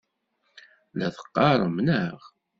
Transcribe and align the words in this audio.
La 0.97 1.07
t-teqqarem, 1.09 1.75
naɣ? 1.87 2.19